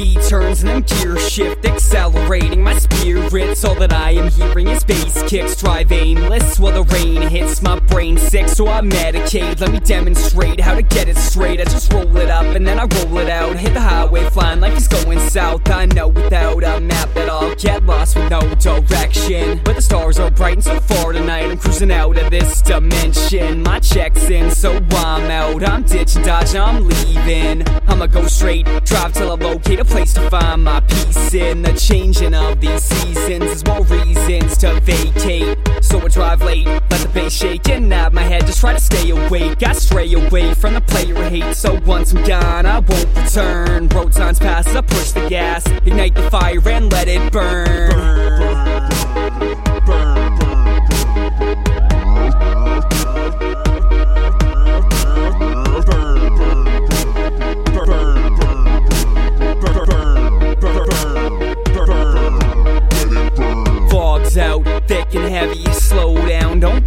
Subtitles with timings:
[0.00, 3.64] key turns and then gear shift, accelerating my spirits.
[3.64, 7.80] All that I am hearing is bass kicks, drive aimless while the rain hits my
[7.80, 8.46] brain sick.
[8.46, 9.58] So I medicate.
[9.60, 11.60] Let me demonstrate how to get it straight.
[11.60, 13.56] I just roll it up and then I roll it out.
[13.56, 15.68] Hit the highway, flying like it's going south.
[15.68, 19.60] I know without a map that I'll get lost with no direction.
[19.64, 21.50] But the stars are bright and so far tonight.
[21.50, 23.64] I'm cruising out of this dimension.
[23.64, 25.68] My check's in, so I'm out.
[25.68, 27.66] I'm ditching, dodging, I'm leaving.
[27.88, 31.62] I'ma go straight, drive till I locate a place to find my peace in.
[31.62, 35.58] The changing of these seasons There's more reasons to vacate.
[35.82, 38.80] So I drive late, let the bass shake and nod my head, just try to
[38.80, 39.62] stay awake.
[39.62, 41.54] I stray away from the player hate.
[41.54, 43.88] So once I'm gone, I won't return.
[43.88, 48.79] Road signs pass, I push the gas, ignite the fire and let it burn.
[48.79, 48.79] Fog's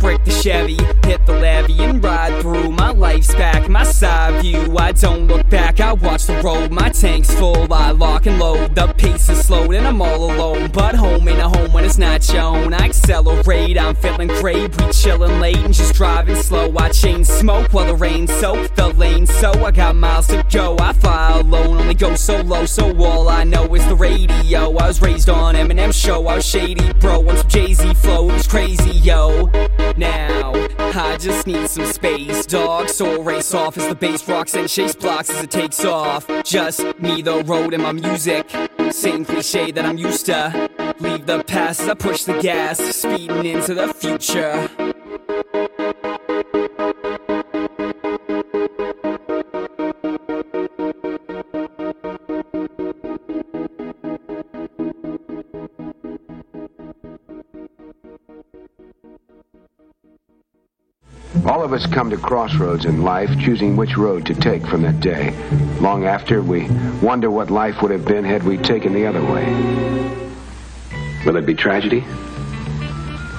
[0.03, 0.77] break the Chevy.
[1.07, 2.69] Hit the levee and ride through.
[2.71, 4.77] My life's back, my side view.
[4.77, 6.71] I don't look back, I watch the road.
[6.71, 8.75] My tank's full, I lock and load.
[8.75, 10.69] The pace is slowed and I'm all alone.
[10.71, 12.73] But home ain't a home when it's not shown.
[12.73, 12.89] I
[13.33, 14.69] accelerate, I'm feeling great.
[14.77, 16.73] We chillin' late and just driving slow.
[16.77, 19.25] I chain smoke while the rain soak the lane.
[19.25, 20.77] So I got miles to go.
[20.79, 22.65] I fly alone, only go so low.
[22.65, 24.75] So all I know is the radio.
[24.77, 26.27] I was raised on Eminem show.
[26.27, 27.27] I was shady, bro.
[27.27, 29.49] On some Jay Z flow, it was crazy, yo.
[29.97, 32.89] Now, I just need some space, dog.
[32.89, 36.27] So I'll race off as the bass rocks and chase blocks as it takes off.
[36.43, 38.49] Just me, the road, and my music.
[38.91, 40.69] Same cliche that I'm used to.
[41.03, 44.69] Leave the past as I push the gas, speeding into the future.
[61.45, 65.01] All of us come to crossroads in life, choosing which road to take from that
[65.01, 65.31] day.
[65.81, 66.69] Long after, we
[67.01, 70.23] wonder what life would have been had we taken the other way.
[71.25, 71.99] Will it be tragedy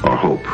[0.03, 0.47] or hope?